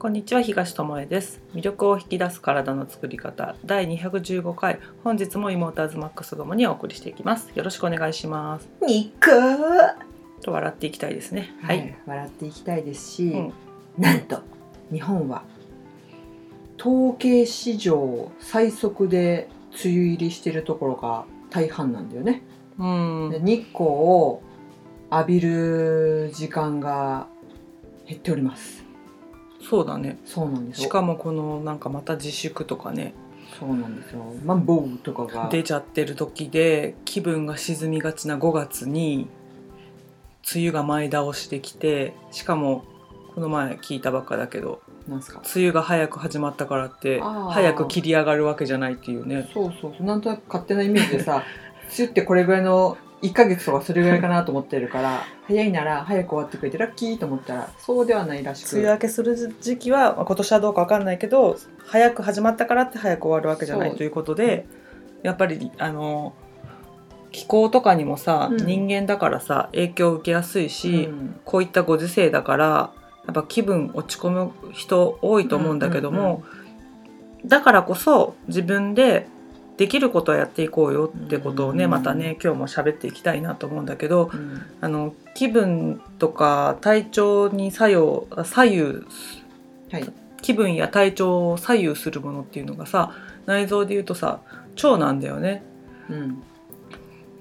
[0.00, 1.42] こんにちは東智恵です。
[1.52, 3.54] 魅力を引き出す体の作り方。
[3.66, 4.80] 第215回。
[5.04, 7.52] 本日も妹アズマックスともにお送りしていきます。
[7.54, 8.70] よろしくお願いします。
[8.80, 9.30] 肉
[10.40, 11.54] と笑っていきたいですね。
[11.60, 13.52] はい、笑っていきたいですし、うん。
[13.98, 14.40] なんと
[14.90, 15.42] 日本は
[16.80, 19.50] 統計史上最速で
[19.84, 22.42] 梅雨入りしてるところが大半なんだよね、
[22.78, 23.28] うん。
[23.30, 24.40] で日光を
[25.12, 27.26] 浴びる時間が
[28.06, 28.88] 減っております
[29.68, 30.18] そうだね。
[30.24, 30.84] そうなんですよ。
[30.84, 33.14] しかもこのなんかまた自粛とかね。
[33.58, 34.22] そうなんですよ。
[34.44, 35.48] マンボウとかが。
[35.50, 39.28] 出ちゃってる時で気分が沈みがちな5月に
[40.54, 42.84] 梅雨が前倒してきてしかも
[43.34, 45.40] この前聞いたばっかだけどなんすか？
[45.54, 47.50] 梅雨が早く始まったからってあー。
[47.50, 49.48] 早く切り上がるわけじゃないっていうね。
[49.52, 50.06] そうそうそう。
[50.06, 51.42] なんとなく勝手なイメージでさ
[51.90, 58.76] 梅雨ってこれぐらいの1ヶ月とかそれぐらいかなと思ってるから早いなら早く終わってくれてラッキーと思ったらそうではないらしく。
[58.76, 64.66] 梅雨明けする時期はまあ今年はどうかわかんないけど早く始まったからって早く終わるわけじゃないということで
[65.22, 66.34] やっぱりあの
[67.30, 68.56] 気候とかにもさ、うん。
[68.66, 71.40] 人間だからさ影響を受けやすいし、うん。
[71.44, 72.92] こういったご時世だから
[73.26, 76.42] やっぱ気分落ち込む人多いと思うんだけども、
[77.44, 79.28] だからこそ自分で
[79.80, 81.90] できることはやっていこうよってことをね、うん。
[81.90, 84.62] またね今日も喋っていきたいなと思うんだけどうん。
[84.78, 88.82] あの気分とか体調に作用あ左右
[89.90, 90.12] はい。
[90.42, 93.12] 気分や体調を左右するものっていうのがさ
[93.46, 94.40] 内臓で言うとさ
[94.74, 95.62] 腸なんだよね。
[96.10, 96.42] うん。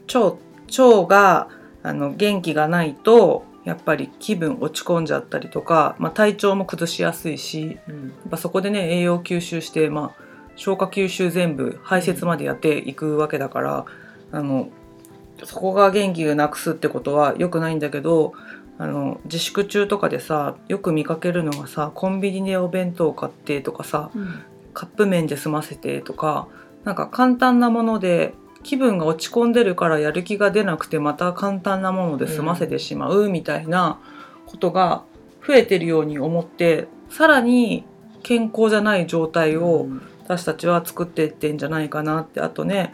[0.08, 0.38] 腸
[0.78, 1.50] 腸が
[1.84, 8.08] あの元気がないとやっぱり気分落ち込んじゃったりとか、まあ、体調も崩しやすいしうん。
[8.08, 10.29] やっぱそこでね栄養吸収して、まあ、
[10.60, 13.86] 消化吸収全部排泄までやっていくわけだから
[14.32, 14.70] あの
[15.44, 18.34] そこが元気をなくすってことは良くないんだけど
[18.78, 24.44] あの自粛中とかでさよく見かけるのがさコンビニでお弁当買ってとかさうん。
[24.74, 26.48] カップ麺で済ませてとか
[26.84, 28.34] なんか簡単なもので
[28.64, 34.00] 気分が落ち込んでるからやる気が出なくてまた簡単なもので済ませてしまうみたいな
[34.46, 35.04] ことが
[35.46, 37.86] 増えてるように思ってさらに
[38.24, 39.88] 健康じゃない状態を
[40.30, 42.40] 私たちは作っていってんじゃないかなって。
[42.40, 42.94] あとね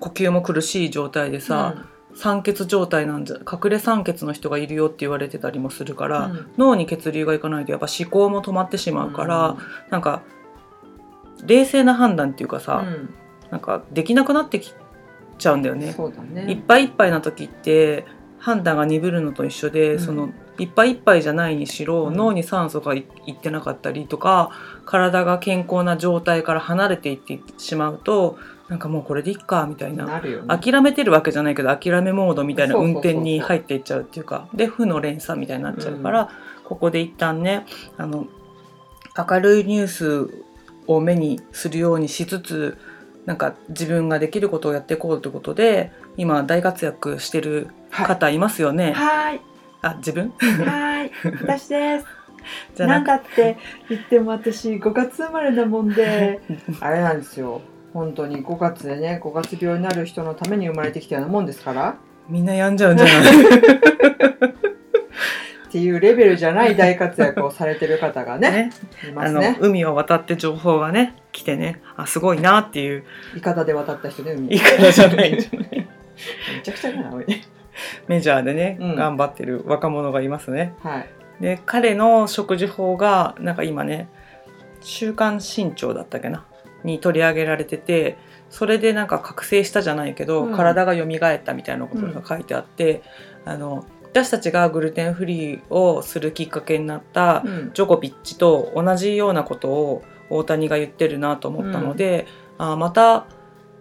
[0.00, 6.52] 呼吸も苦しい状態でさ、酸欠状態なんじゃ隠れ酸欠の人がいるよって言われてたりもするから、うん。
[6.58, 9.56] 脳に血流がいかないとやっぱ思考も止まってしまうから、
[9.90, 10.22] なんか
[11.46, 13.14] 冷静な判断っていうかさ、うん。
[13.50, 14.74] なんかできなくなってき
[15.38, 15.94] ちゃうんだよね。
[16.22, 16.52] ね。
[16.52, 18.04] いっぱいいっぱいな時って
[18.38, 20.00] 判断が鈍るのと一緒で、うん。
[20.00, 22.14] そのいっぱいいっぱいじゃないにしろ、うん。
[22.14, 24.50] 脳に酸素がいいってなかったりとか
[24.84, 28.38] 体が健康な状態から離れていってしまうと
[28.68, 30.20] なんかもうこれでいっかみたいな。
[30.20, 30.38] ね。
[30.48, 36.30] 諦めてるわけじゃないけど諦めモードみたいな運転に入っていっちゃうっていうかで負の連鎖みたいになっちゃうから、
[36.64, 37.66] ここで一旦ね
[37.96, 38.26] あの
[39.16, 40.44] 明るいニュース
[40.86, 42.78] を目にするようにしつつ
[43.26, 48.06] なんか自分ができることをやっていこうということで今大活躍してるはい。
[48.06, 48.92] 方いますよね。
[48.92, 49.40] はい
[49.86, 50.32] あ自分？
[50.38, 51.10] はい
[51.42, 52.06] 私です。
[52.76, 53.56] じゃなんだって
[53.88, 56.40] 言っても私5月生まれなもんで
[56.80, 57.60] あれなんですよ。
[57.92, 61.96] 本当に5月でね5月病になる人のために生まれてきたようなもんですから。
[62.28, 63.16] みんな病んじゃうんじゃない？
[65.68, 68.70] っていうレベルじゃない大活躍をされてる方がねね。
[69.16, 69.58] あのいますね。
[69.60, 73.04] 海を渡って情報がね来てねあすごいなっていう。
[73.36, 74.48] イカダで渡った人ね海。
[74.48, 75.70] 言い方じゃないんじゃない？
[75.72, 75.86] め
[76.62, 77.24] ちゃくちゃだなおい
[78.08, 78.96] メジャーでね、うん。
[78.96, 80.74] 頑張ってる若者がいますね。
[80.82, 81.08] はい。
[81.40, 84.08] で彼の食事法がなんか今ね
[84.80, 86.46] 「週刊新潮」だったっけな？
[86.84, 88.18] に取り上げられてて
[88.50, 90.54] それでなんか覚醒したじゃないけど、うん。
[90.54, 93.02] 体が蘇ったみたいなことが書いてあって、
[93.44, 97.70] あの私たちがグルテンフリーをするきっかけになったうん。
[97.74, 102.26] ジョコビッチと同じようなことを大谷が言ってるなと思ったので、
[102.58, 103.26] あまた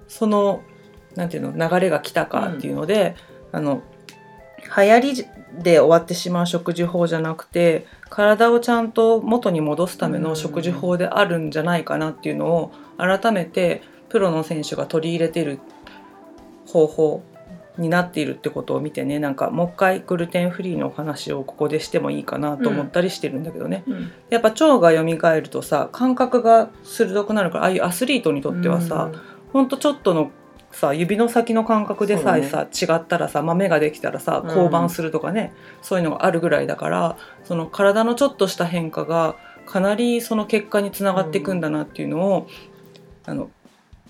[0.07, 0.61] その
[1.15, 3.15] なんていうの流れが来たかっていうので、
[3.51, 3.83] あの
[4.75, 5.27] 流行り
[5.61, 15.59] で終わってしまう食事法じゃなくて体をちゃんと元に戻すための食事法であるんじゃないかなっていうのを改めてプロの選手が取り入れてる
[16.67, 17.23] 方法
[17.77, 24.11] になっているってことを見てねなんかもう一回グルテンフリーのお話をここでしてもいいかなと思ったりしてるんだけどね、うん。
[24.29, 29.11] やっぱ腸が蘇るとさ感覚が鋭くなるからああいうアスリートにとってはさ、
[29.51, 30.31] ほんとちょっとの
[30.73, 34.53] さ指の先の感覚でさえさ、違ったらさ豆ができたらさうん。
[34.53, 39.35] 降板するとかね、そういうのがあるぐらいだからその体のちょっとした変化が
[39.65, 42.47] かなりその結果につながっていくんだなっていうのを、
[43.25, 43.49] あの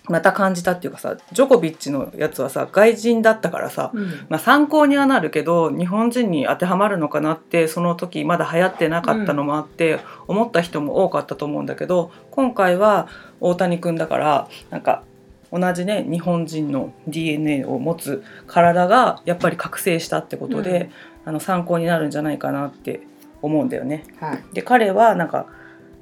[0.10, 4.26] また感じたっていうかさジョコビッチのやつはさ外人だったからさ、うん。
[4.30, 13.08] まあ、参考にはなるけど日本人に当てはまるのかなってその時まだ流行ってなかったのもあって、思った人も多かったと思うんだけど今回は
[13.40, 15.04] 大谷君だからなんか
[15.54, 20.90] 同じね日本人の DNA を持つ体がやっぱり覚醒したってことで、
[21.26, 23.02] あの参考になるんじゃないかなって
[23.42, 24.06] 思うんだよね。
[24.20, 24.44] はい。
[24.54, 25.46] で彼はなんか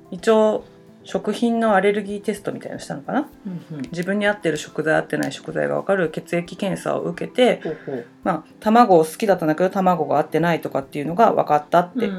[0.09, 0.63] 一応
[1.03, 3.30] 食品のアレルギーテストみたいなのしたのかな？
[3.45, 3.81] うんうん。
[3.92, 8.06] 自分に合ってる食材合ってない食材が分かる血液検査を受けて、ほうほう。
[8.24, 12.12] まあ、卵を好きだったんだけど卵が合ってないとかっていうのが分かったって、う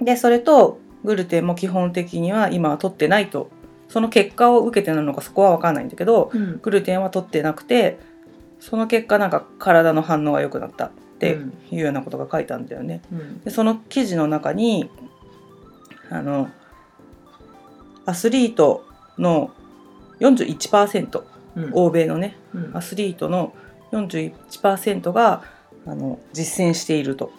[0.00, 0.04] ん。
[0.04, 3.50] でそれとグルテンも基本的には今は取ってないと
[3.88, 6.60] その結果を受けてなのかそこは分かんないんだけどうん。
[6.60, 7.98] グルテンは取ってなくて
[8.60, 11.38] その結果なんか体の反応が良くなったって
[11.70, 13.02] いうようなことが書いてあるんだよね。
[13.12, 13.40] うん。
[13.40, 14.90] でその記事の中に
[16.10, 16.50] あの
[18.04, 18.84] アスリート
[19.18, 19.50] の
[20.20, 21.22] 41%
[21.56, 21.70] うん。
[21.72, 22.76] 欧米のねうん。
[22.76, 23.54] アスリートの
[23.92, 25.42] 41%が
[25.86, 27.32] あの実践していると。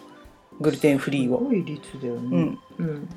[0.60, 1.38] グルテンフリーを。
[1.38, 2.58] すごい率だよね。
[2.78, 3.08] うん、うん。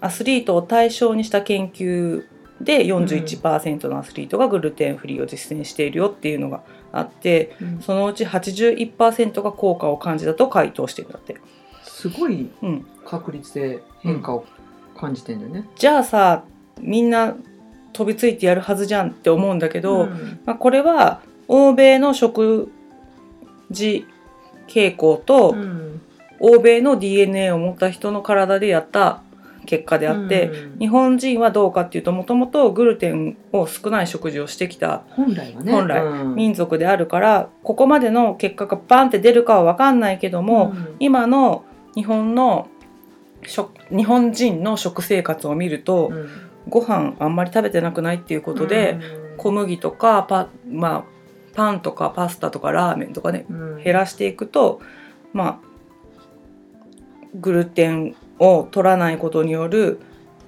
[0.00, 2.24] アスリートを対象にした研究
[2.60, 6.62] で41%のアスリートがグルテンフリーを実践しているよっていうのが
[6.92, 7.80] あってうん。
[7.80, 11.36] そのうち81%が効果を感じたと回答してるんだって。
[11.82, 14.46] すごいうん、確率で変化を
[14.96, 15.68] 感じてんだよね。
[15.76, 16.44] じゃあさ
[16.80, 17.36] みんな
[17.92, 20.40] 飛びついてやるはずじゃんって思うんだけど、ん。
[20.44, 22.70] まあ、これは欧米の食
[23.70, 24.06] 事
[24.68, 26.00] 傾向と、うん。
[26.40, 29.22] 欧米の DNA を持った人の体でやった
[29.66, 30.78] 結果であって、うん。
[30.78, 35.72] 日本人はどうかっていうともともとグルテンを少ない食事をしてきた本来はね。
[35.72, 36.34] 本来うん。
[36.34, 40.96] 民族であるから、ここまでの結果がバンって出るかは分かんないけども、うん。
[40.98, 41.64] 今の
[41.94, 42.68] 日本の
[43.46, 46.28] 食日本人の食生活を見ると、うん。
[46.68, 49.36] ご飯あんまり食べてなくないっていうことで、うん。
[49.36, 51.04] 小麦とかパ,、まあ、
[51.54, 53.82] パンとかパスタとかラーメンとかねうん。
[53.82, 54.80] 減らしていくと
[55.32, 55.70] まあ
[57.34, 60.00] グルテンを取らないことによる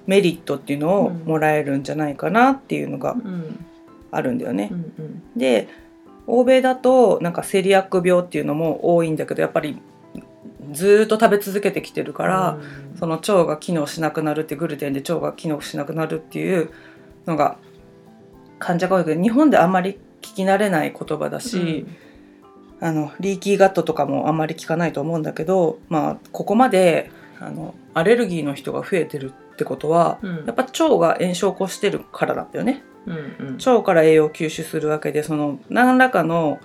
[0.07, 1.19] メリットっていうのをうん。
[1.25, 3.65] もらえるんじゃないかなっていうのがうん。
[4.11, 4.69] あるんだよね。
[4.73, 4.75] う。
[4.75, 5.23] んうん。
[5.37, 5.69] で
[6.27, 9.79] 欧米だとなんかセリアック病っていうのも多いんだけどやっぱり
[10.73, 12.59] ずーっと食べ続けてきてるから、
[12.93, 12.99] うん。
[12.99, 16.71] その腸が機能しなくなるってグルテンで腸が機能しなくなるっていう
[17.27, 17.57] のが
[18.59, 21.85] 患者が多いけど日本であんまり聞き慣れない言葉だし、
[22.81, 27.11] あのリーキーガットとかもあんまり聞かないと思うんだけど、まあ、ここまで
[27.43, 30.47] あのアレルギーの人が増えてるってことはうん。
[30.47, 32.85] やっぱ腸が炎症を起こしてるからなんだよね。
[33.07, 33.17] うん
[33.49, 33.55] うん。
[33.57, 36.61] 腸から栄養を吸収するわけでその何らかの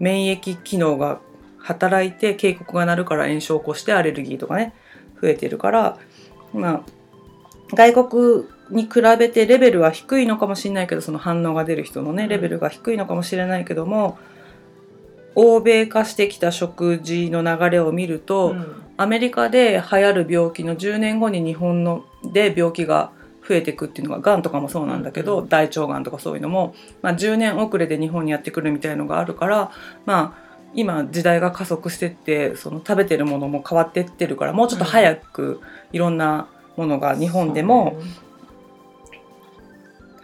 [0.00, 1.20] 免疫機能が
[1.58, 4.74] 働いて警告が鳴るから炎症を起こしてアレルギーとかね
[5.20, 5.98] 増えてるから
[6.52, 6.82] まあ
[7.74, 12.28] 外国に比べてレベルは低いのかもしれないけどその反応が出る人のねうん。
[12.28, 14.18] レベルが低いのかもしれないけども、
[15.34, 23.12] 欧米化してきた食事の流れを見ると、うんアメリカで流行る病気の10年後に日本ので病気が
[23.46, 25.48] 増えていくっていうのががんとかもそうなんだけど、うん。
[25.48, 29.72] 大腸がんとかそういうのも、まあ、10年遅れで日本にやってくるみたいのがあるから
[30.06, 30.42] まあ
[30.74, 35.60] 今時代が加速してってその食べてるものも変わってってるからもうちょっと早く
[35.92, 38.00] いろんなものが日本でも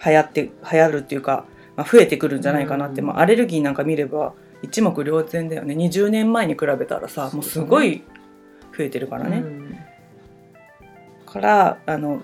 [0.05, 1.45] 流行って流行るっていうか、
[1.77, 4.33] まあ、増えてくるんじゃないかなって、うんまあ、アレルギーなんか見れば
[4.63, 5.75] 一目瞭然だよね。
[5.75, 8.03] 20年前に比べたらさもうすごい
[8.79, 9.39] 増えてるからね。
[9.39, 9.79] うん。
[11.27, 12.23] からあの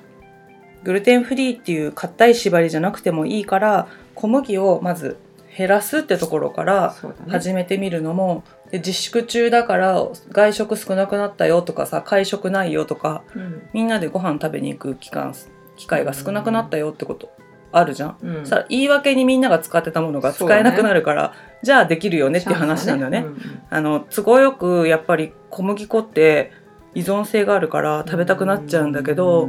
[0.85, 5.19] グルテンフリーっていう硬い縛りじゃなくてもいいから小麦をまず
[5.57, 6.95] 減らすってところから
[7.29, 13.63] 始めてみるのも、で自粛中だから外食少なくなったよとかさ会食ないよとかうん。
[13.73, 15.35] みんなでご飯食べに行く期間
[15.77, 17.31] 機会が少なくなったよってこと
[17.77, 18.17] あるじゃん。
[18.23, 18.47] うん。
[18.47, 23.27] さ言い訳にみんなが使ってたものが使えなくなるから、じゃあできるよねっていう話なんだよね。
[23.71, 26.53] あの都合よくやっぱり小麦粉って
[26.95, 29.49] 依存性があるから食べたくなっちゃうんだけど、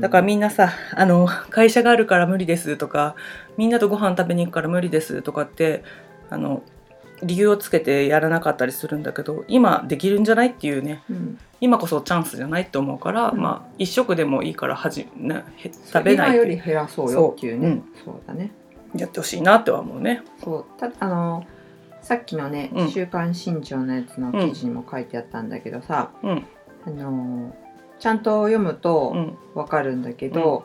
[0.00, 3.14] だからみんなさあの会社があるから無理ですとか
[3.56, 5.84] みんなとご飯食べに行くから無理ですとかって
[6.30, 6.62] あの
[7.22, 11.02] 理由をつけてやらなかったりするんだけど今できるんじゃないっていうね。
[11.10, 13.40] うん今こそチャンスじゃないって思うから、うん。
[13.40, 17.82] まあ一食でもいいからはじ、ね、へ食べない今より減らそうよっていうね。
[18.04, 18.52] そうだね。
[18.94, 20.22] やってほしいなっては思うね。
[20.42, 20.64] そう。
[20.78, 21.44] たあの
[22.02, 26.46] さっきのねうん「週刊新潮」のやつの記事にも書いてあったんだけどさ、うん。
[26.86, 27.54] あの
[27.98, 29.38] ちゃんと読むうとん。
[29.54, 30.64] わかるんだけど、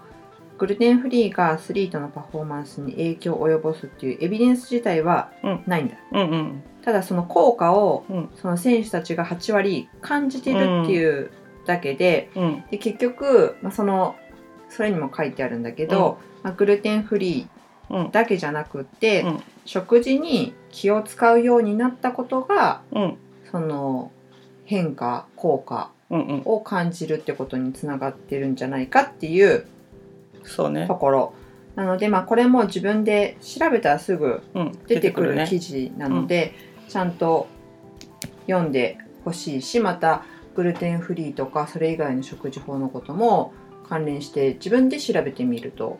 [0.61, 5.63] グルテンフリーがアスリートのパフォーマンスに影響を及ぼすっていうエビデンス自体はうん。
[5.65, 6.63] ないんだ、うんうん。
[6.83, 8.29] ただその効果をうん。
[8.39, 11.31] その選手たちが8割感じてるっていう
[11.65, 12.63] だけで,、うん。
[12.69, 14.15] で結局、まあ、その
[14.69, 18.11] それにも書いてあるんだけど、まあ、グルテンフリーうん。
[18.11, 19.43] だけじゃなくって、うん。
[19.65, 23.17] 食事に気を使うようになったことがうん。
[23.51, 24.11] その
[24.65, 26.41] 変化効果うんうん。
[26.45, 29.65] を感じるってことにつながってるんじゃないかっていう
[30.43, 30.87] そうね。
[30.87, 31.33] ところ
[31.75, 35.45] なので、まあ、これも自分で調べたらすぐうん出てくるね。
[35.47, 36.53] 記事なので、
[36.89, 37.47] ちゃんと
[38.47, 43.53] 読んでほしいしまたグルテンフリーとかそれ以外の食事法のことも
[43.87, 45.99] 関連して自分で調べてみると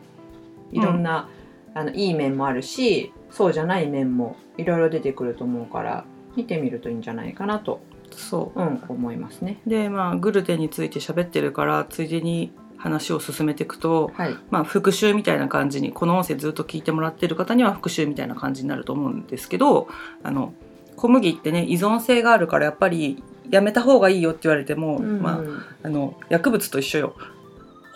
[0.70, 1.28] いろんな、
[1.74, 6.04] あのいい面もあるしそうじゃない面もいろいろ出てくると思うから
[6.36, 7.80] 見てみるといいんじゃないかなと、
[8.10, 8.62] そう。
[8.62, 9.60] ん、思いますね。
[9.66, 19.86] うでまあグルテンについて喋ってるからついでに話を進めていくとはい、まあ復習みたいな感じにこの音声ずっと聞いてもらってる方には復習みたいな感じになると思うんですけど
[20.24, 20.52] あの
[20.96, 25.40] 小麦ってね依存性があるからやっぱりやめた方がいいよって言われても、うんまあ
[25.84, 27.14] あの薬物と一緒よ。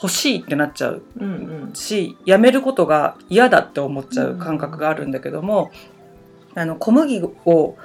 [0.01, 1.33] 欲しいってなっちゃううん
[1.69, 1.75] うん。
[1.75, 5.71] しやめることが嫌だって思っちゃう感覚があるんだけども、
[6.55, 7.77] あの小麦を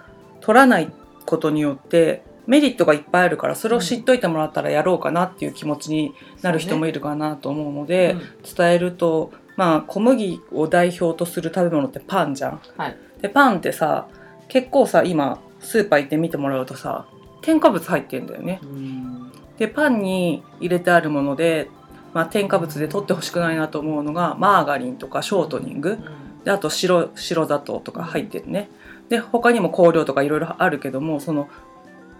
[0.41, 0.91] 取らない
[1.25, 8.15] ことによってメリットがいっぱいあるからそれを知っといてもらったらやろうかなっていう気持ちになる人もいるかなと思うので
[8.57, 12.61] 伝えると、まあ、小麦を代表とする食べ物ってパンじゃん。
[12.77, 12.97] はい。
[13.21, 14.07] でパンってさ
[14.47, 17.05] 結構さ今スーパー行って見てもらうとさ
[17.41, 18.59] 添加物入ってんだよね。
[18.63, 19.31] うん。
[19.57, 21.69] でパンに入れてあるもので、
[22.13, 25.99] まあ、添加物で取ってほしくないなと思うのがマーガリンとかショートニング。
[26.43, 28.69] であと白白砂糖とか入ってるね。
[29.09, 31.49] で他にも香料とかいろいろあるけどもその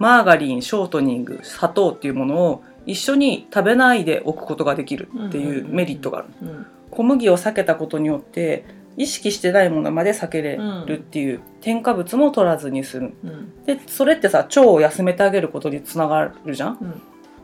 [0.01, 6.27] マーガリンショートニング砂糖っていうものを一緒に食べないでおくことができるっていうメリットがある。
[6.41, 6.65] うん。
[6.89, 8.65] 小麦を避けたことによって
[8.97, 13.13] 意識してないものまで避けれるっていう添加物も取らずにする。
[13.23, 13.63] うん。
[13.63, 16.77] でそれってさ腸を休めてあげることにつながるじゃん？
[16.81, 17.01] うん。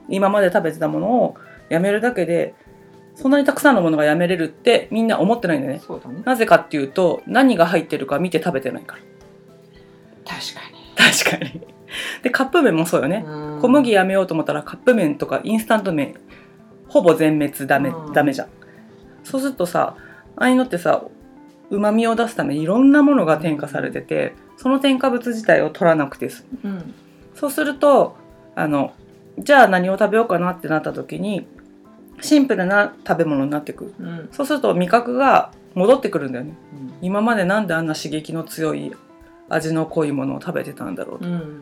[0.10, 1.36] 今まで食べてたものを
[1.70, 2.56] やめるだけで
[3.14, 5.80] そんなにたくさんのものがやめれるってみんな思ってないんだよね。
[5.80, 6.24] ね。
[6.26, 9.02] なぜかっていうと何が入ってるか見て食べてないから。
[10.26, 10.78] 確かに。
[10.98, 11.77] 確かに
[12.22, 13.62] でカップ麺もそうよね、うん。
[13.62, 16.16] 小麦やめようと思ったらカップ麺とかインスタント麺。
[16.88, 18.14] ほぼ全滅ダメうん。
[18.14, 18.48] ダメじゃん。
[19.24, 19.96] そうするとさ
[20.36, 21.04] ああいうのってさ
[21.70, 26.70] うまみを出すためにいろんなものが添加されててその添加物自体を取らなくて済む。
[26.70, 26.94] うん。
[27.36, 28.16] そうすると
[28.56, 28.94] あの
[29.38, 31.46] じゃあ何を食べようかなってなった時に
[32.22, 33.94] シンプルな食べ物になってくる。
[34.00, 34.30] うん。
[34.32, 36.54] そうすると味覚が戻ってくるんだよね。
[36.74, 36.94] うん。
[37.02, 38.96] 今までなんであんな刺激の強い
[39.50, 41.28] 味の濃いものを食べてたんだろうと。
[41.28, 41.62] うん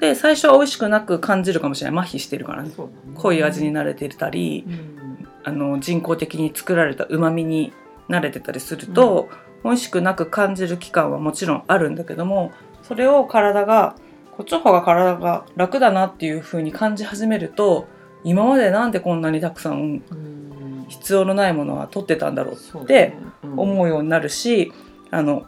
[0.00, 2.04] で最初は美味しくなく感じるかもしれない。
[2.04, 2.70] 麻痺してるからね。
[2.70, 2.74] ね。
[3.14, 5.28] 濃い味に慣れてたりうん。
[5.44, 7.72] あの人工的に作られた旨味に
[8.08, 9.28] 慣れてたりすると、
[9.64, 12.50] 美味しくなく感じる期間はもちろんあるんだけども
[12.82, 13.94] それを体が
[14.36, 17.86] こっちの方が体が楽だなっていう風に感じ始めると
[18.24, 20.42] 今までなんでこんなにたくさんうん。
[20.88, 23.18] 必要のないものは取ってたんだろうってね。
[23.42, 23.58] うん。
[23.58, 24.72] 思うようになるし、
[25.10, 25.46] あの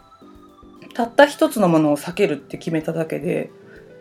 [0.94, 3.50] たった一つのものを避けるって決めただけで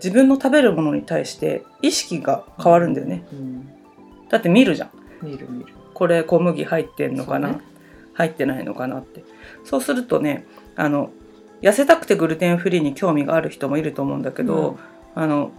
[0.04, 3.24] 自分の食べるものに対して意識が変わるんだよね。
[3.32, 3.70] うん。
[4.30, 4.90] だって見るじゃん。
[5.22, 5.74] 見る見る。
[5.94, 7.62] これ小麦入ってんのかな、ね。
[8.14, 9.24] 入ってないのかなって。
[9.64, 10.46] そうするとね
[10.76, 11.12] あの
[11.62, 14.78] 痩せたくてグルテンフリーに興味がある人もいると思うんだけど、
[15.16, 15.52] あの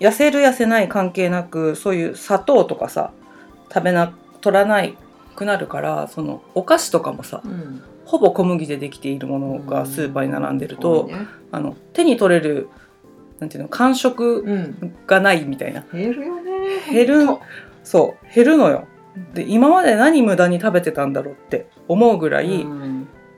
[0.00, 3.12] 痩せる痩せない関係なくそういう砂糖とかさ
[3.72, 4.96] 食べな取らない
[5.36, 11.28] くなるからそのお菓子とかもさうんほぼ小麦でできているものがスーパーに並んでると、ね。
[11.52, 12.68] あの手に取れる
[13.38, 14.94] なんていうの感触うん。
[15.06, 15.84] がないみたいな。
[15.92, 16.50] 減るよね。
[16.92, 17.38] 減る
[17.84, 18.88] そう減るのよ。
[19.32, 22.89] で今まで何無駄に食べてたんだろうって思うぐらい、うん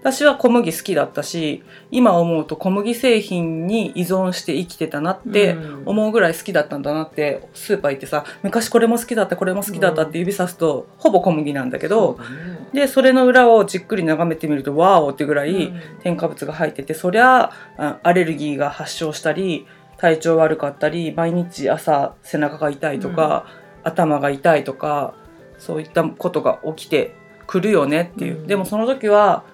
[0.03, 5.83] 私は小麦好きだったし今思うと小麦製品に依存して生きてたなってうん。
[5.87, 12.69] 思うぐらい好きだったんだなってスーパー行ってさ昔これも好きだったこれも好きだったって指さすと、ほぼ小麦なんだけどそうだね。
[12.73, 15.81] でそれの裏をじっくり眺めてみるとワーオってぐらい、うん。
[16.03, 19.67] 添加物が入っててそりゃあアレルギーが発症したり
[19.99, 23.47] 体調悪かったり毎日朝背中が痛いとか、
[23.85, 25.15] 頭が痛いとか
[25.59, 27.15] そういったことが起きて
[27.47, 28.47] くるよねっていう、うん。
[28.47, 29.45] でもその時は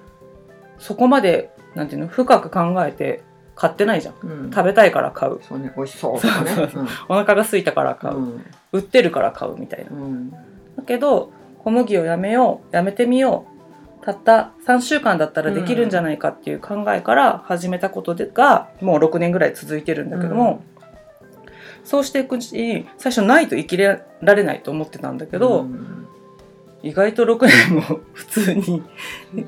[0.78, 3.22] そこまでなんていうの深く考えて
[3.54, 4.14] 買ってないじゃん。
[4.22, 4.50] うん。
[4.50, 5.40] 食べたいから買う。
[5.42, 6.50] そうね美味しそうとかね。
[6.50, 8.44] そうお腹が空いたから買う、うん。
[8.72, 9.90] 売ってるから買うみたいな。
[9.90, 10.30] うん。
[10.30, 10.38] だ
[10.86, 14.04] けど小麦をやめようやめてみよう。
[14.04, 20.62] たった3週間だったらできるんじゃないかっていう考えから始めたことでがもう6年ぐらい続いてるんだけども、
[21.84, 25.97] そうしていくうちに最初ないと生きれられないと思ってたんだけど、うん
[26.82, 28.82] 意外と6年も普通に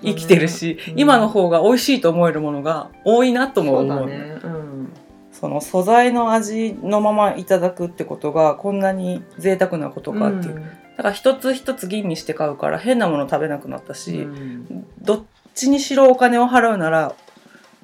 [0.02, 1.00] 生きてるし、うん。
[1.00, 3.80] 今の方が美味しいと思えるものが多いなともそう。
[3.82, 4.38] 思うだね。
[4.42, 4.92] うん。
[5.32, 10.54] その素材の味のままいただくってことがこんなに贅沢なことかっていう、
[10.96, 14.86] だから一つ一つ吟味して買うから変なもの食べなくなったし、うん。
[15.00, 15.22] どっ
[15.54, 17.14] ちにしろお金を払うなら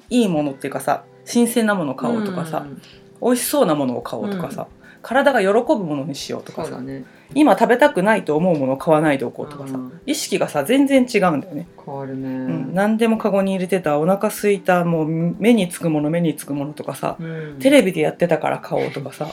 [0.09, 2.81] いいものっていうかさ新鮮なものを買おうとかさ、ん。
[3.21, 4.67] 美味しそうなものを買おうとかさ、
[5.07, 6.81] 体が喜ぶものにしようとかさ。
[6.81, 7.05] ね。
[7.33, 17.59] 今食べたくないと思うものを買わないでおこうとかさ、うん意識がさ全然違うんだよね、変わるね、うん、何でもカゴに入れてたお腹空いたもう目につくもの目につくものとかさ、うん。
[17.59, 19.27] テレビでやってたから買おうとかさ。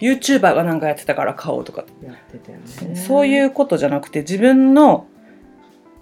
[0.00, 2.96] YouTuber がなんかやってたから買おうとか、やってたよね。
[2.96, 5.06] そういうことじゃなくて自分の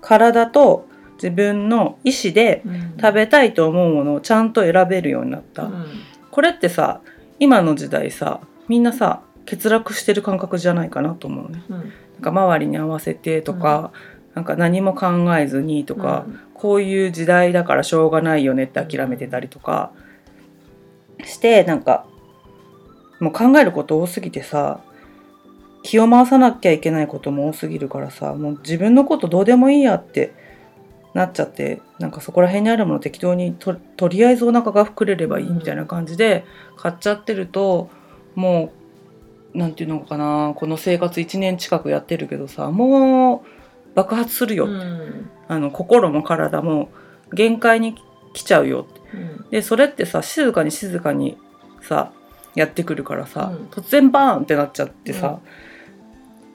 [0.00, 2.62] 体と自分の意思で
[3.00, 5.86] 食べたいと思うものをちゃんと選べるようになった、うん。
[6.30, 7.00] これってさ
[7.40, 11.62] 今の時代さみんなさ欠落してる感覚じゃないかなと思うね。
[11.68, 11.78] うん。
[11.78, 13.92] なんか周りに合わせてとか、
[14.34, 16.26] なんか何も考えずにとか、
[16.58, 19.92] こういう時代だからしょうがないよねって諦めてたりとか
[21.24, 22.06] してなんか
[23.20, 24.80] もう考えること多すぎてさ
[25.84, 30.34] 気を回さなきゃいけないことも多すぎるからさもう自分のことどうでもいいやって
[31.14, 36.44] なっちゃってなんかそこら辺にあるもの適当にととりあえずお腹が膨れればいいみたいな感じで
[36.76, 37.88] 買っちゃってると
[38.38, 38.70] も
[39.52, 45.28] うなんていうのかなこの生活1年近くやってるけどさもう爆発するようん。
[45.48, 46.88] あの心も体も
[47.32, 47.96] 限界に
[48.34, 49.00] 来ちゃうよって。
[49.16, 49.50] うん。
[49.50, 51.36] でそれってさ静かに静かに
[51.82, 52.12] さ
[52.54, 53.66] やってくるからさ、うん。
[53.70, 55.40] 突然バーンってなっちゃってさ、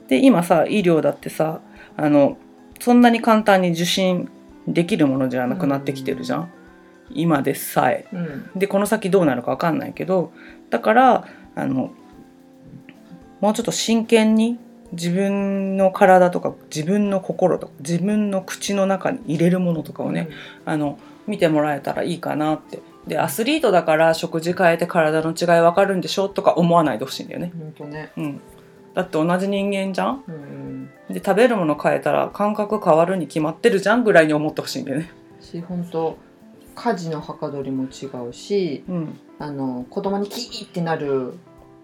[0.07, 1.59] で今さ医療だってさ
[1.97, 2.37] あの
[2.79, 4.29] そんなに簡単に受診
[4.67, 6.51] できるものじゃなくなってきてるじゃん、
[7.09, 8.07] 今でさえ。
[8.13, 8.51] うん。
[8.55, 10.31] でこの先どうなるか分かんないけど
[10.69, 11.91] だからあの
[13.41, 14.57] もうちょっと真剣に
[14.91, 20.29] 自分の体とか自分の心とか自分の口の中に入れるものとかをね、
[20.65, 22.79] あの見てもらえたらいいかなって。
[23.07, 27.51] でアスリートだから食事変えて体の違い分かるんでしょとか思わないでほしいんだよね、
[27.87, 28.11] ね。
[28.15, 28.41] うん、
[28.93, 30.23] だって同じ人間じゃん？
[30.25, 30.89] うん。
[31.09, 36.17] で食べるもの変えたら感覚変わるに決まってるじゃんぐらいに思ってほしいんだよね、し本当
[36.75, 41.33] 家事のはかどりも違うしうん、あの子供にキーってなる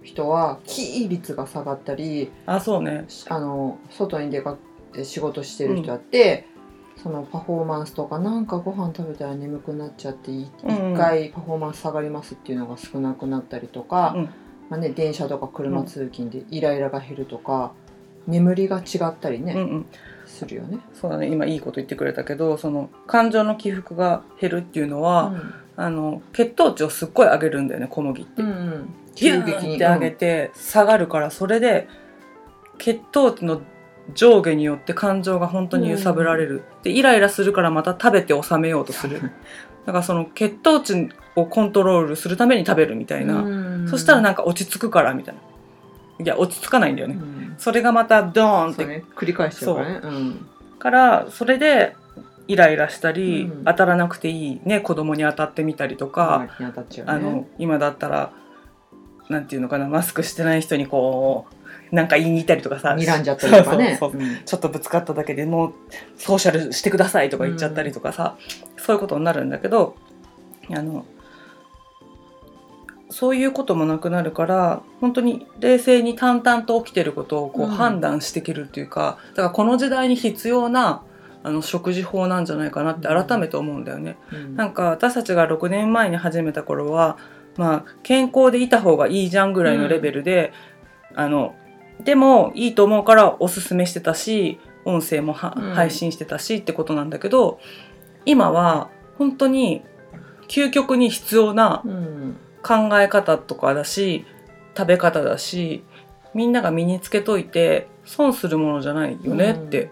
[0.04, 3.06] 人はキー率が下がったりあそうね。
[3.28, 4.58] あの外に出か
[4.94, 6.48] けて仕事してる人だって、
[7.02, 14.30] そのパフォーマンスとかなんかご飯食べたら眠くなっちゃって一うん回パフォーマンス下がりますっていうのが少なくなったりとか、うん。
[14.70, 17.74] まあね、電車とか車通勤でイライラが減るとか、
[18.28, 19.86] 眠りが違ったりね、うんうん
[20.40, 20.80] するよね。
[20.94, 21.28] そうだね。
[21.28, 25.34] 今いいこと言ってくれたけどその感情の起伏が減るっていうのは、
[25.76, 28.42] あの血糖値をすっごい上げるんだよね小麦って。
[28.42, 28.94] うんうん。
[29.16, 31.90] ギューって上げて下がるからそれで
[32.78, 33.62] 血糖値の
[34.14, 39.22] 上下によって感情が本当に揺さぶられる、でイライラするからまた食べて収めようとする。
[39.86, 43.48] だからその血糖値をコントロールするために食べるみたいな、う
[43.84, 43.88] ん。
[43.88, 45.42] そしたらなんか落ち着くからみたいな
[46.20, 47.56] いや落ち着かないんだよね、うん。
[47.58, 48.86] それがまたドーンって。
[48.86, 49.04] ね。
[49.16, 50.00] 繰り返しちゃうからね。
[50.04, 50.08] う。
[50.08, 50.48] ん。
[50.78, 51.96] からそれで
[52.48, 53.64] イライラしたり、うん。
[53.66, 56.74] 当たらなくていいね子供に当たってみたりとか、ね。
[57.06, 58.32] あの今だったら
[59.30, 61.46] なんていうのかなマスクしてない人にこ
[61.92, 62.96] うなんか言いに行ったりとかさ。
[62.98, 63.98] 睨んじゃったりとかね。
[64.46, 65.74] ちょっとぶつかっただけでもう
[66.18, 68.36] ソーシャルしてくださいとか言っちゃったりとかさ、
[68.78, 69.96] そういうことになるんだけど
[70.70, 71.06] あの
[73.10, 77.72] そういうこともなくなるから本当に冷静に淡々と起きてることをこううん。
[77.72, 81.04] 判断していけるっていうか、だからこの時代に必要な
[81.42, 84.18] あの食事法なんじゃないかなって改めて思うんだよね。
[84.32, 84.56] うん。
[84.56, 87.18] なんか私たちが6年前に始めた頃は
[87.58, 90.54] まあ健康でいた方がいいじゃんぐらいのレベルで、
[91.16, 91.56] あの
[92.04, 97.60] でもいいと思うからおすすめしてたし音声も配信してたしってことなんだけど
[98.26, 99.84] 今は本当に
[100.48, 104.26] 究極に必要なうん考え方とかだし
[104.78, 105.84] 食べ方だし
[106.34, 109.92] みんなが身につけといて損するものじゃないよねって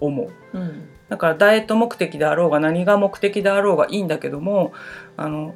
[0.00, 0.58] 思う。
[0.58, 0.88] うん。
[1.08, 4.72] だからダイエット目的であろうが何が目的であろうがいいんだけども
[5.16, 5.54] あの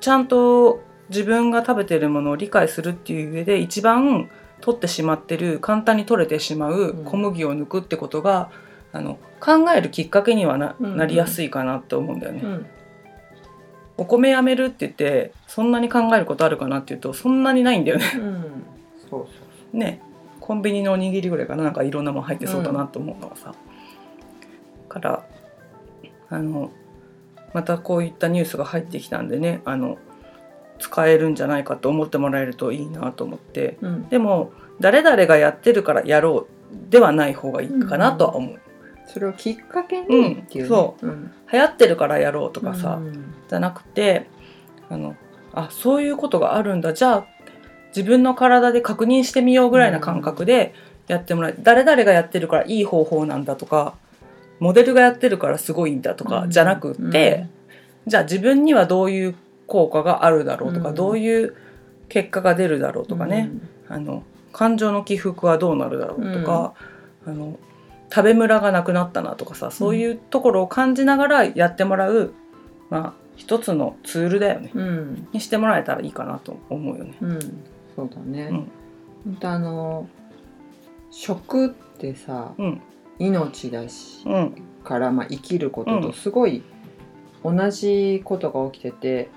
[0.00, 4.30] ちゃんと自分が食べてるものを理解するっていう上で一番
[4.60, 7.04] 取ってしまってる簡単に取れてしまううん。
[7.04, 8.50] 小麦を抜くってことが、
[8.92, 10.96] あの考えるきっかけにはな,、うん。
[10.96, 12.42] なりやすいかなって思うんだよね。
[14.00, 18.06] うんお米やめるって言ってそんなに考えることあるかなっていうとそんなにないんだよね。
[18.16, 18.64] うん。
[18.98, 19.26] そうそ
[19.74, 20.00] うね。
[20.40, 21.64] コンビニのおにぎりぐらいかな。
[21.64, 23.54] なんかいろんなもん入ってそうだなと思うのはさ、
[24.88, 25.26] から
[26.30, 26.70] あの
[27.52, 29.98] またこういったニュースが入ってきたんでねあの
[30.78, 33.76] 使えるんじゃないかと思ってもらえるといいなと思って。
[33.82, 34.08] うん。
[34.08, 38.60] でも誰々がやってるからやろうではない方がいいかなとは思う、
[39.12, 41.06] それをきっかけにっていうね、うんそう。
[41.06, 41.32] ん。
[41.52, 43.34] 流行ってるからやろうとかさ、うん。
[43.48, 44.28] じゃなくて
[44.88, 45.16] あの
[45.52, 46.92] あそういうことがあるんだ。
[46.92, 47.26] じゃあ
[47.88, 50.74] 自分の体で確認してみようぐらいな感覚で
[51.08, 53.94] やってもらえ誰々がやってるからいい方法なんだとか
[54.60, 57.48] モデルがやってるからすごいんだとかじゃなくって、
[58.06, 59.34] じゃあ自分にはどういう
[59.66, 60.94] 効果があるだろうとか、うん。
[60.94, 61.56] どういう
[62.08, 63.50] 結果が出るだろうとかね、
[63.88, 66.74] あの感情の起伏はどうなるだろうとか、
[67.26, 67.58] あの
[68.12, 72.34] 食べムラがなくなったなとかさそういうところを感じながらやってもらう、
[72.90, 74.70] まあ一つのツールだよね。
[74.74, 77.14] うん、うんにしてもらえたらいいかなと思うよね。
[77.20, 77.40] うん、
[77.96, 78.48] そうだね。
[78.50, 78.70] うん。
[79.24, 80.08] 本当あの
[81.10, 82.80] 食ってさうん。
[83.18, 84.54] 命だしうん。
[84.82, 86.02] から、まあ、生きることうん。
[86.02, 86.62] とすごい
[87.44, 89.30] 同じことが起きてて、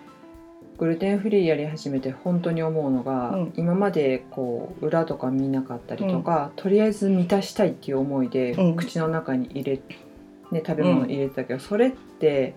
[0.77, 3.53] グルテンフリーやり始めて本当に思うのが、うん。
[3.55, 8.75] 今までこう裏とか見なかったりとか、とりあえず満たしたいっていう思いで、うん。
[8.75, 9.81] 口の中に入れ、
[10.51, 12.55] ね、食べ物入れてたけど、それって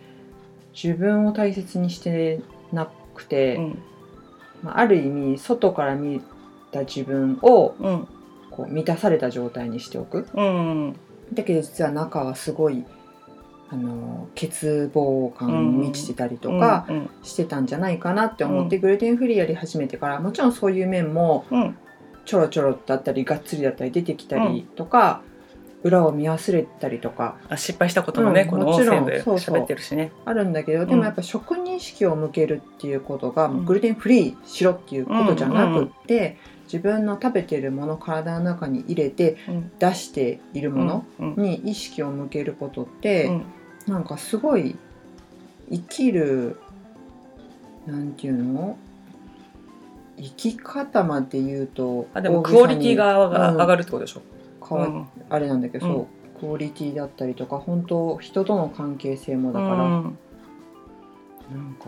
[0.73, 2.41] 自分を大切にして
[2.73, 3.57] なくて。
[3.57, 3.79] うん。
[4.63, 6.23] まあ、ある意味外から見
[6.73, 8.09] た自分をうん。
[8.51, 10.27] こう満たされた状態にしておく。
[10.35, 10.97] うん。
[11.33, 12.85] だけど実は中はすごい
[13.69, 14.49] あの欠
[14.93, 21.77] 乏感に満ちてたりとかうんしてたんじゃないかなって思って、グルテンフリーやり始めてからもちろんそういう面もうん。
[22.27, 25.23] ちょろちょろだったりがっつりだったり出てきたりとか、
[25.83, 27.37] 裏を見忘れたりとか。
[27.49, 30.11] あ失敗したこともね、うんこの音声で喋ってるしね。
[30.25, 30.89] あるんだけど、ん。
[30.89, 33.65] でもやっぱ食に意識を向けるっていうことが、うん。
[33.65, 39.71] グルテンフリーしろっていうことじゃなくって、自分の食べてるもの体の中に入れてうん。
[39.79, 41.35] 出しているものうん。
[41.37, 43.45] に意識を向けることって、うん。
[43.87, 44.77] なんかすごい
[45.71, 46.59] 生きる
[47.87, 48.77] なんていうの？
[50.19, 54.23] 生き方まで言うとあでもクオリティが上が,、るってことでしょ？
[54.77, 55.07] うん。
[55.29, 55.91] あれなんだけど、う。
[55.91, 55.95] ん。
[55.95, 56.07] そう
[56.41, 60.19] クオリティだったりとか本当人との関係性もだから、うん
[61.51, 61.87] なんか。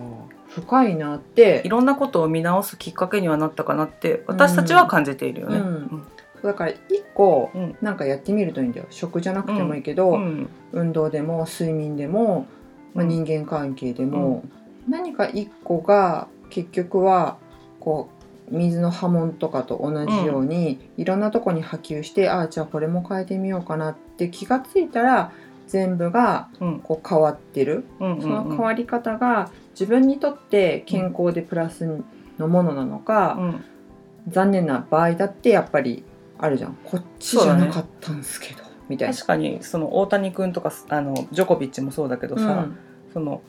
[0.49, 1.63] 深いなって。
[1.65, 5.59] いろんなことを見直すきっかけにはなったかなって私たちは感じているよね。
[5.59, 6.03] うん。
[6.43, 6.79] だから一
[7.15, 7.77] 個うん。
[7.83, 8.87] なんかやってみるといいんだよ。
[8.91, 10.49] 食じゃなくてもいいけど、うん。
[10.73, 12.47] 運動でも睡眠でも、
[12.95, 13.09] まあ、うん。
[13.09, 14.45] 人間関係でも、
[14.89, 17.37] 何か一個が結局は
[17.81, 18.19] こう
[18.51, 25.33] 水の波紋とかと同じように、いろんなとこに波及してああじゃあこれも変えてみようかなって気がついたら
[25.69, 26.81] 全部がうん。
[26.81, 32.03] こう変わってる、うんその変わり方が自分にとって健康でプラス
[32.39, 33.65] のものなのか、うん。
[34.29, 36.05] 残念な場合だってやっぱり
[36.39, 36.77] あるじゃん。
[36.85, 39.15] こっちじゃなかったんですけど、みたいな。
[39.15, 42.79] 確かにその大谷君とかあのジョコビッチもそうだけどさ、うん。
[43.13, 43.43] その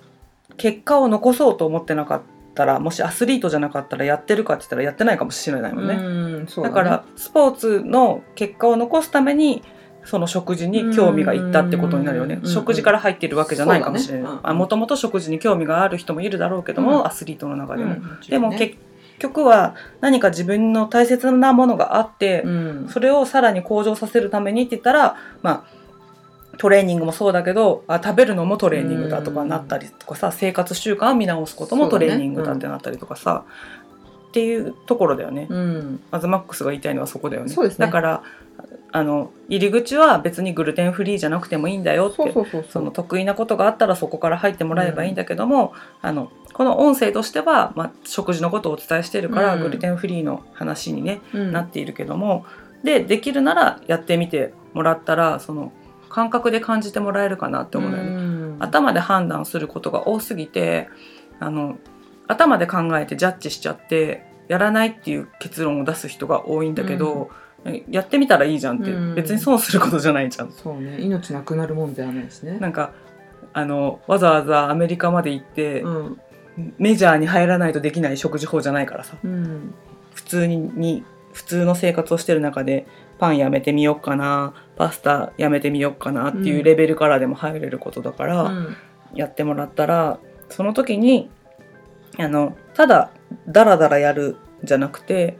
[0.58, 2.22] 結果を残そうと思ってなかっ
[2.56, 5.96] たらもしアスリートじゃなかったらやってるかって言ったらやってないかもしれないもんね。
[5.96, 6.70] うんそうね。
[6.70, 9.64] だからスポーツの結果を残すために
[10.10, 12.40] その食事に興味がいったってことになるよね。
[12.42, 12.50] うん。
[12.50, 14.54] 食事から入っているわけじゃないかもしれない。
[14.56, 17.06] もともと食事に興味がある人もいるだろうけども、うん。
[17.06, 18.76] アスリートの中でも、うんでもね結
[19.20, 22.88] 局は何か自分の大切なものがあって、うん。
[22.90, 25.80] それをさらに向上させるためにって言ったらまあ
[26.58, 33.46] トレーニングもそうだけどあ食べるのもトレーニングだとかなったりとかさ、生活習慣を見直すこともトレーニングだってなったりとかさ、
[34.30, 35.48] っていうところだよね。
[35.50, 36.00] うん。
[36.12, 37.50] アズマックスが言いたいのはそこだよね。
[37.50, 37.86] そうですね。
[37.86, 38.24] だから
[38.92, 42.34] あの入り口は別にグルテンフリーじゃなくてもいいんだよって
[42.70, 49.62] その得意なことがあったらそこから入ってもらえばいいんだけども、あのこの音声としては、まあ、食事のことをお伝えしてるから、うん。
[49.62, 51.52] グルテンフリーの話に、ねうん。
[51.52, 52.46] なっているけども
[52.84, 55.72] でできるならやってみてもらったらその
[56.10, 58.10] 感覚で感じてもらえるかなって思うんだよね。
[58.12, 58.58] うん。
[58.60, 60.90] 頭で判断することが多すぎて
[61.40, 61.78] あの
[62.28, 67.49] 頭で考えてジャッジしちゃってやらないっていう結論を出す人が多いんだけど、え
[67.90, 69.00] やってみたらいいじゃんって、う。
[69.12, 69.16] ん。
[69.16, 70.52] 別に損することじゃないじゃん。
[70.52, 71.00] そうね。
[71.00, 72.58] 命なくなるもんではないしね。
[72.60, 72.94] なんか
[73.54, 76.22] あのわざわざアメリカまで行って、うん。
[76.78, 79.18] メジャーに入らないとできない食事法じゃないからさ。
[79.24, 79.74] うん。
[80.14, 88.76] 普通にに普通の生活をしてる中でパンやめてみようかなパスタやめてみようかなっていうレベルからでも入れることだから、うん。
[89.14, 90.20] やってもらったら
[90.50, 91.30] その時に
[92.18, 93.12] あのただ
[93.48, 95.38] ダラダラやるじゃなくて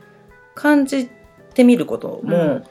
[0.54, 1.19] 感じて
[1.64, 2.64] みることもうん。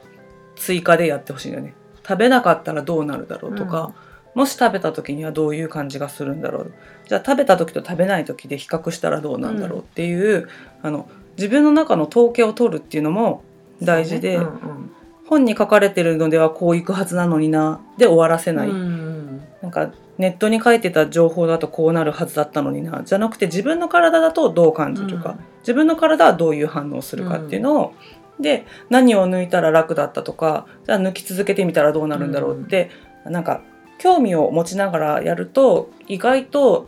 [0.55, 1.73] 追加でやってほしいんだよね。
[2.05, 3.93] 食べなかったらどうなるだろうとか、
[4.35, 6.73] もし食べた時にはどういう感じがするんだろう。
[7.07, 10.49] じゃあ食べた時と食べない時で比較したらどうなんだろうっていう、
[10.81, 13.41] あの自分の中の統計を取るっていうのも
[13.81, 14.51] 大事で、そうね。
[14.63, 14.91] うん
[15.29, 19.41] 本に書かれてるのではこういくはずなのになで終わらせない、うんうん。
[19.61, 23.03] なんかネットに書いてた情報だとこうなるはずだったのにな。
[23.05, 25.39] じゃなくて自分の体だとどう感じるか、うん。
[25.59, 27.93] 自分の体はどういう反応をするかっていうのを、
[28.39, 32.89] で何を抜いたら楽だったとかじゃあ抜き続けてみたらどうなるんだろうって、
[33.25, 33.61] なんか
[33.97, 36.87] 興味を持ちながらやると意外と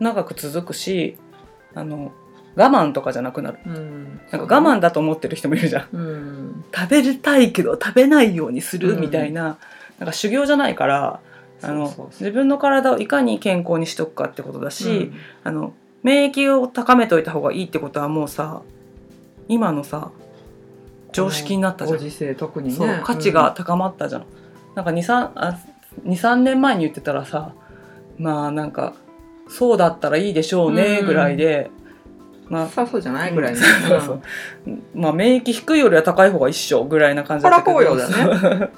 [0.00, 1.18] 長く続くし
[1.74, 2.12] あの
[2.56, 3.58] 我慢とかじゃなくなる。
[3.64, 4.20] うん。
[4.30, 5.88] なんか我慢だと思ってる人もいるじゃん。
[5.92, 6.64] うん。
[6.74, 9.00] 食べたいけど食べないようにするうん。
[9.00, 9.58] みたいな,、
[9.98, 11.20] なんか修行じゃないから
[11.62, 15.12] あの自分の体をいかに健康にしとくかってことだし、
[15.44, 18.62] あの免疫を高めといた方がいいってことはもうさ
[19.48, 20.10] 今のさ
[21.12, 21.98] 常識になったじゃん。
[21.98, 22.74] ご時世特にね。
[22.74, 24.24] そう価値が高まったじゃん、
[24.74, 27.54] なんか23年前に言ってたらさ
[28.18, 28.94] まあなんか
[29.48, 31.06] そうだったらいいでしょうねうん。
[31.06, 31.70] ぐらいで、
[32.48, 33.60] まあさそうじゃないぐらいね。
[33.60, 34.22] そうそう
[34.94, 37.74] まあ免疫低いよりは高い方が一緒ぐらいな感じだったけど。
[37.74, 38.70] こらこうよだね。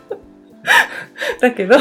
[1.40, 1.77] だけど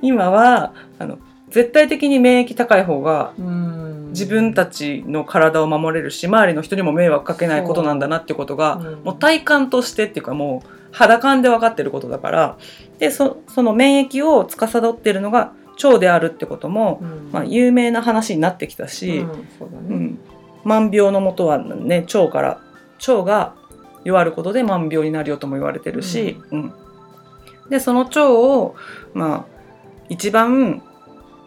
[0.00, 1.18] 今はあの
[1.52, 3.82] 絶対的に免疫高い方がうん。
[4.12, 9.04] 自分たちの体を守れるし周りの人にも迷惑かけないことなんだなってことがうん。
[9.04, 12.58] もう体感としてっていうかもう肌感で分かってることだから
[12.98, 17.30] でそその免疫を司ってるのが腸であるってことも、うん。
[17.32, 19.38] まあ、有名な話になってきたし、うんね。
[19.88, 20.18] うん、
[20.64, 22.60] 万病のもとはね腸から
[23.06, 23.54] 腸が
[24.04, 26.72] 弱ることで万病になるよとも言われてるし、うん。
[27.70, 28.74] でその腸を
[29.14, 29.44] まあ
[30.08, 30.82] 一番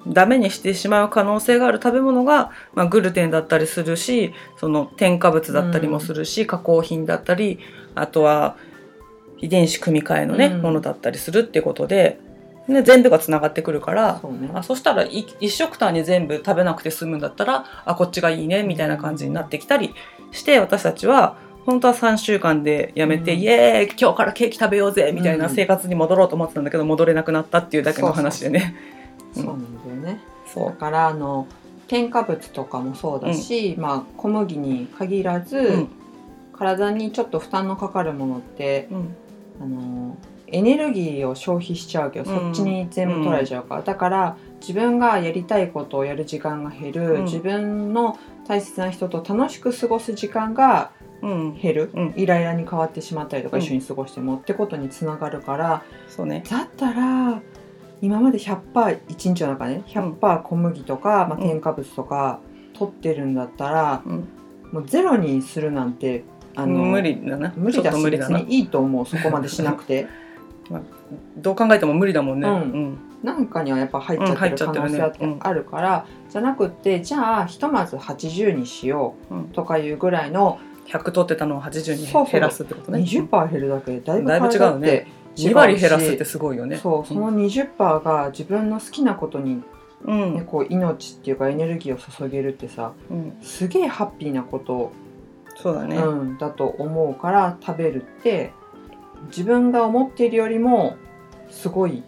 [0.07, 7.59] ダメにしてしまう可能性がある食べ物が、まあ、グルテンだったりするしその添加物だったりもするし、加工品だったり
[7.95, 8.57] あとは
[9.39, 10.61] 遺伝子組み換えのね、うん。
[10.61, 12.19] ものだったりするってことで、
[12.67, 14.49] ね、全部がつながってくるからそうね。
[14.53, 19.93] あそしたらい一食単に全部食べなくて済むんだったらあこっちがいいねみたいな感じになってきたり
[20.31, 23.39] して私たちは本当は3週間でやめて、うん。
[23.39, 25.55] イエーイ今日からケーキ食べようぜみたいなうん。
[25.55, 28.59] 生活に戻ろうと思ってたんだけど戻れなくなったっていうだけの話でね。
[28.59, 29.04] そう
[29.43, 30.21] なんだよね。
[30.45, 30.71] だそう。
[30.73, 31.47] からあの
[31.87, 35.89] 添加物とかもそうだし、まあ小麦に限らず、うん。
[36.53, 39.15] 体にちょっと負担のかかるものってうん。
[39.61, 40.17] あの
[40.47, 47.23] エネルギーを消費しちゃうけど、うんそっちに全部取られちゃうから、だから自分がやりたいことをやる時間が減る、うん。
[47.25, 48.17] 自分の
[48.47, 52.13] 大切な人と楽しく過ごす時間がうん、減る、うん。
[52.15, 53.63] イライラに変わってしまったりとか、うん。
[53.63, 55.83] 一緒に過ごしてもってことにつながるから。
[56.07, 56.43] そうね。
[56.49, 57.41] だったら
[58.05, 61.47] 今まで 100%1 日の中ね100%小麦とか、まあ、うん。
[61.47, 62.39] 添加物とか
[62.77, 64.27] 取ってるんだったら、うん。
[64.71, 66.23] もうゼロにするなんて
[66.55, 67.51] あの無理だな。
[67.55, 68.09] 無理だし。
[68.11, 70.07] 別にいいと思うそこまでしなくて。
[71.37, 72.47] どう考えても無理だもんね。
[72.47, 72.55] うん。
[72.55, 72.97] うん。
[73.23, 75.37] なんかにはやっぱ入っちゃうんってる可能性あってうん。
[75.39, 79.41] あるから、じゃなくってじゃあひとまず80にしようん。
[79.45, 82.31] うとかいうぐらいの100取ってたのを80にそうそう。
[82.31, 82.99] 減らすってことね。
[82.99, 86.77] 20%減るだけでだいぶ違うね2割減らすってすごいよね。
[86.77, 89.61] そうその20%が自分の好きなことに、
[90.05, 90.33] うん。
[90.35, 94.91] ね、こう命っていうかエネルギーを注げるってさうん、すげえハッピーなこと、
[95.55, 95.97] そうだね。
[95.97, 98.51] うん、だと思うから食べるって
[99.27, 100.95] 自分が思っているよりも
[101.49, 102.03] すごい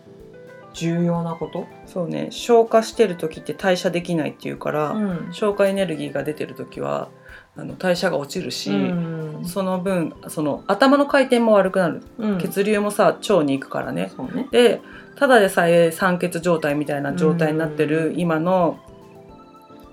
[0.73, 2.27] 重要なこと、そうね。
[2.29, 5.29] 消化してる時って代謝できないっていうから、ん。
[5.31, 7.09] 消化エネルギーが出てる時は
[7.57, 9.45] あの代謝が落ちるし、うん。
[9.45, 12.01] その分その頭の回転も悪くなる。
[12.19, 12.37] うん。
[12.39, 14.11] 血流もさ腸に行くからね。
[14.33, 14.47] ね。
[14.51, 14.81] で
[15.15, 18.19] ただでさえ酸欠状態みたいな状態になってるうん。
[18.19, 18.79] 今の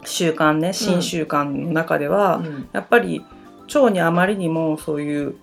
[0.04, 2.68] 習慣ね新習慣の中では、うん。
[2.72, 3.24] やっぱり
[3.74, 5.34] 腸にあまりにもそういう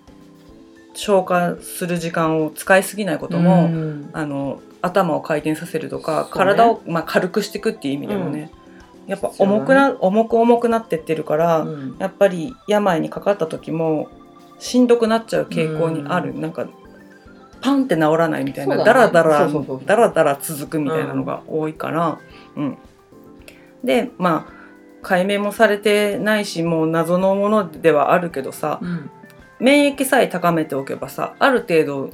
[0.94, 4.10] 消化する時間を使いすぎないことも、うん。
[4.12, 6.28] あの頭を回転させるとか、ね。
[6.30, 8.50] 体を、まあ、軽くしていくっていう意味でもね、
[9.06, 11.96] やっぱ重くな、重く重くなってってるから、うん。
[11.98, 14.08] やっぱり病にかかった時も
[14.58, 16.66] しんどくなっちゃう傾向にある、なんか
[17.60, 19.48] パンって治らないみたいな、だらだら
[19.84, 22.18] だらだら続くみたいなのが多いから、
[22.56, 22.78] うん。
[23.84, 24.52] でまあ
[25.02, 29.10] 解明もされてないしもう謎のものではあるけどさうん。
[29.58, 32.10] 免疫さえ高めておけばさある程度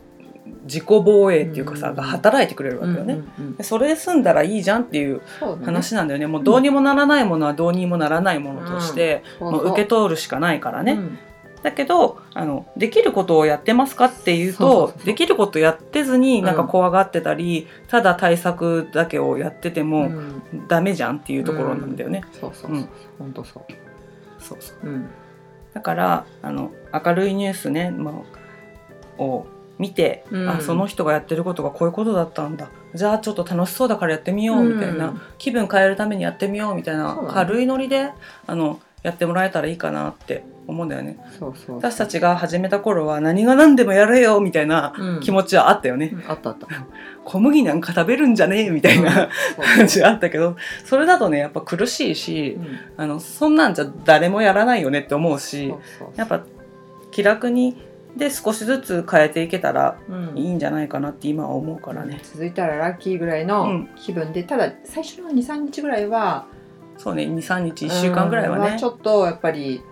[0.65, 1.95] 自己防衛っていうかさ、うん。
[1.97, 3.21] が働いてくれるわけよね。
[3.63, 5.21] それで済んだらいいじゃんっていう
[5.65, 6.27] 話なんだよね。
[6.27, 10.93] もうどうにもならないものはどうにもならないものとして、もう受け取るしかないからね。
[10.93, 11.19] うん。
[11.63, 16.45] だけどあのできることをやってますかっていうとできることやってずにうん。
[16.45, 20.43] なんか怖がってたり、ただ対策だけをやっててうもん。
[20.69, 22.23] ダメじゃんっていうところなんだよね。
[22.41, 22.77] そうそうう。
[22.77, 22.81] ん。
[22.83, 23.65] そう本当そう。
[24.39, 24.87] そうそう。
[24.87, 25.09] うん。
[25.75, 29.47] だからあの明るいニュースね、まあ、を
[29.79, 30.49] 見て、うん。
[30.49, 32.69] あその人がやってることがこういうことだったんだ。
[32.95, 35.21] じゃあちょっと楽しそうだからやってみようみたいな、うん。
[35.39, 38.11] 気分変えるためにやってみようみたいな軽いノリで
[38.47, 41.19] あのやってもらえたらいいかなって思うんだよね。
[41.69, 45.21] 私たちが始めた頃は何が何でもやれよみたいなうん。
[45.21, 46.11] 気持ちはあったよね。
[46.13, 46.67] うんあったあった。
[47.25, 49.29] 小麦なんか食べるんじゃねえみたいな、
[49.77, 52.79] 感じあったけどそれだとねやっぱ苦しいしう、ん。
[52.97, 55.73] あのそんなんじゃ誰もやらないよねって思うし。
[56.17, 56.43] やっぱ
[57.11, 57.77] 気楽に
[58.17, 60.39] で少しずつ変えていけたらうん。
[60.39, 62.21] いいんじゃないかなって今は思うからね。
[62.23, 63.89] 続いたらラッキーぐらいうのん。
[63.97, 66.47] 気分で、ただ最初の23日ぐらいは
[66.97, 68.71] そうね23日1週間ぐらいはね。
[68.73, 69.83] うんちょっとやっぱり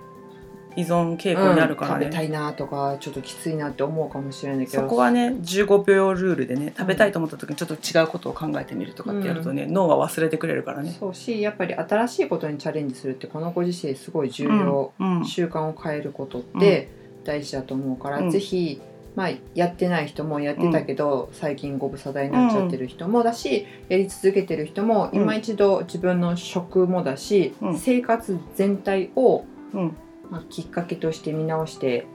[0.79, 4.83] 依存傾向にあるからね、うん食べたいなとかちょっときついなって思うかもしれないけど。
[4.83, 10.95] そこはね15秒ルールでね食べたいと思った時にちょっと違うことを考えてみるとかってやるとね、脳は忘れてくれるからね。
[10.99, 15.19] そうしやっぱり新しいことにチャレンジするってこのご時世すごい重要、うん。
[15.19, 15.25] うん。
[15.25, 16.89] 習慣を変えることって
[17.27, 18.31] 大事だと思うから、うん。
[18.31, 18.81] ぜひ、
[19.15, 25.23] まあ、やってない人もやってたけど、最近ご無沙汰になっちゃってる人もだし、やり続けてる人もうん。
[25.23, 27.79] 今一度自分の食もだし、うん。
[27.79, 29.97] 生活全体を、うん。
[30.31, 32.07] まあ、きっかけとして見直して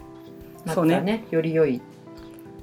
[0.65, 1.82] またねねより良い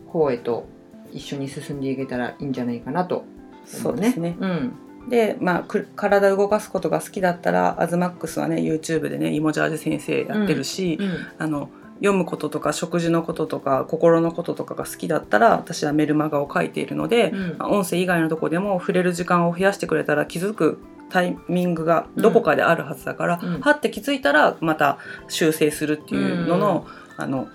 [0.09, 0.67] 方へと
[1.13, 3.25] 一緒に進んでいけたらいいんじゃないかなと
[3.65, 4.37] そうですね。
[4.39, 4.73] うん。
[5.09, 11.17] で、まあ、く体を動かすことが好きだったらアズマックスはね YouTube でねイモジャージ先生やってるし、うん。
[11.39, 17.57] あの読むこととか食事のこととか心のこととかが好きだったら私はメルマガを書いているので、うん。
[17.59, 20.79] まあ音声以外のとこでも触れる時間を増やしてくれたら気づく
[21.11, 23.61] タイミングがどこかであるはずだから、うん。
[23.61, 27.49] はって気づいたらまた修正するっていうのの,、あの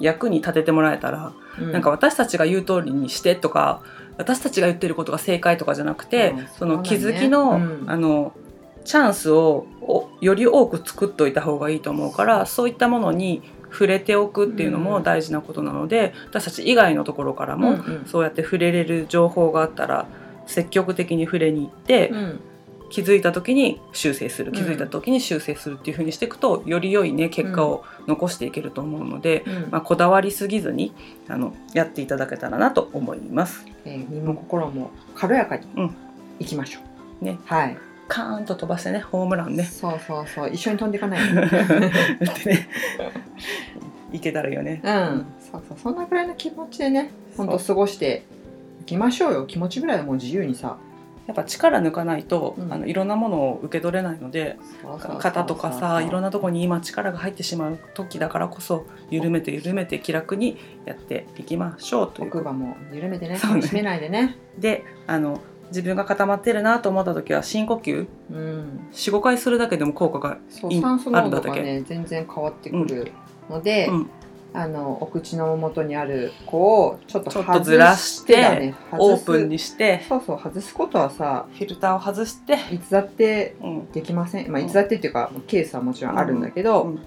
[0.00, 1.72] 役に立ててもらえたら、うん。
[1.72, 3.82] なんか私たちが言う通りにしてとか
[4.18, 6.46] 私たちが言ってることが正解とかじゃなくて、うん。
[6.58, 7.84] その気づきの,、うん。
[7.88, 8.34] あの
[8.84, 13.42] チャンスをおより多く作っといた方がいいと思うからそういったものに
[13.72, 18.06] 触れておくっていうのも大事なことなので、私たち以外のところからも、うんうん。
[18.06, 20.06] そうやって触れれる情報があったら
[20.46, 22.40] 積極的に触れに行って、うん。
[22.90, 24.54] 気づいた時に修正するうん。
[24.54, 29.70] 気づいた時に修正するっていう風にしていくとより良いね結果を残していけると思うので、うん。
[29.70, 30.92] まあ、こだわりすぎずに
[31.28, 33.64] あのやっていただけたらなと思います。
[33.86, 35.96] えー身も心も軽やかにうん。
[36.38, 36.80] いきましょ
[37.22, 37.24] う。
[37.24, 37.38] ね。
[37.46, 37.78] はい。
[38.12, 41.20] カーンと飛ばしてねホームランねそうそうそう一緒に飛んでいかない。
[41.24, 41.34] っ
[42.42, 42.68] てね
[44.12, 44.82] いけたらいいよね。
[44.84, 45.26] うん。
[45.40, 48.24] そうそうそんなぐらいの気持ちでね本当過ごして
[48.82, 50.76] いきましょうよ気持ちぐらいはもう自由にさ。
[51.26, 54.58] やっぱ力抜かないと、うんあのいろんなものを受け取れないので
[55.20, 56.22] 肩とかさいろんな。
[56.22, 64.36] なとこに今力が入ってしまう時だからこそ緩めて緩めて気楽にやっていきましょうという奥歯も緩めてねね締めないでね。
[64.58, 65.40] であの
[65.72, 68.88] 自分が固まってるなと思った時は深呼吸うん。
[68.92, 73.12] 45回するだけでも効果が、いそう酸素濃度がね全然変わってくる
[73.50, 74.10] ので、うん。
[74.54, 80.04] あのお口の元にある子をちょっとずらしてオープンにして。
[80.08, 83.92] そうそう外すことはさフィルターを外して、いつだってうん。
[83.92, 84.66] できません、まあ、うん。
[84.66, 87.00] いつだってっていうか、ケースはもちろんあるんだけど、うん。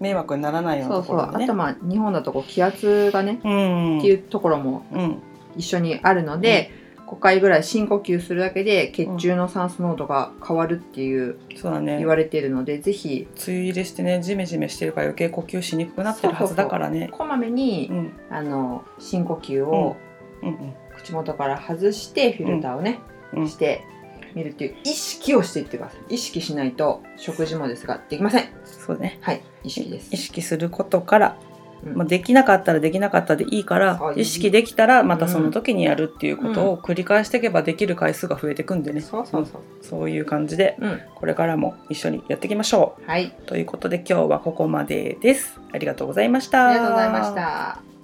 [0.00, 1.44] 迷惑にならないようなところにね。
[1.44, 3.98] あとまあ日本だとこう気圧がね、うん。
[3.98, 5.22] っていうところもうん。
[5.56, 6.70] 一緒にあるので、
[7.06, 11.98] 5回ぐらい深呼吸するだけで血中の酸素濃度が変わるっていうそうだね。
[11.98, 13.28] 言われているので、ぜひ。
[13.46, 17.08] 梅雨入りしてねジメジメしてるから余計呼吸しにくくなってるはずだからね。
[17.12, 18.12] こまめに、うん。
[18.28, 19.96] あの深呼吸を
[20.42, 20.48] うん。
[20.48, 23.00] うん口元から外してフィルターをね、
[23.34, 23.48] うん。
[23.48, 23.84] して
[24.34, 26.14] みるっていう意識をしていってください。
[26.14, 28.48] 意識しないと食事もですができません。
[28.64, 29.18] そうね。
[29.20, 30.08] はい意識です。
[30.12, 31.55] 意識することから、うん
[31.94, 39.60] まあ、できなかったらできなかったでいいから意識できたらまたその時にやるっていうことを繰り返していけばできる回数が増えていくんでね、そうそうそう。
[39.82, 41.00] そういう感じでうん。
[41.14, 45.60] これからも一緒にやっていきましょはい、うということで今日はここまでです。
[45.72, 46.68] ありがとうございました。
[46.68, 47.95] ありがとうございました。